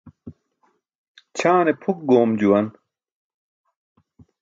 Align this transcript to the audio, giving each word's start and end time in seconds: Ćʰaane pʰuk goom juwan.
Ćʰaane 1.37 1.71
pʰuk 1.81 1.97
goom 2.09 2.29
juwan. 2.39 2.65